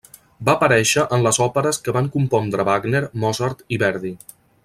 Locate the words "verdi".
3.87-4.17